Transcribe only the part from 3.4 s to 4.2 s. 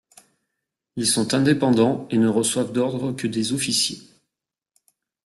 officiers.